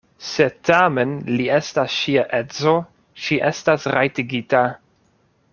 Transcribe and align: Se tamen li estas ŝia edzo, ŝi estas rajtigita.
Se 0.27 0.45
tamen 0.69 1.11
li 1.33 1.45
estas 1.57 1.97
ŝia 1.97 2.25
edzo, 2.39 2.75
ŝi 3.27 3.41
estas 3.53 3.89
rajtigita. 3.97 4.65